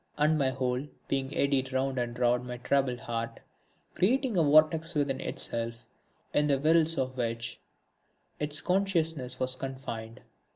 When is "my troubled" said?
2.47-3.01